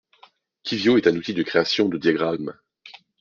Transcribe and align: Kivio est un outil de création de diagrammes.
Kivio 0.63 0.97
est 0.97 1.05
un 1.05 1.15
outil 1.15 1.35
de 1.35 1.43
création 1.43 1.87
de 1.87 1.99
diagrammes. 1.99 2.57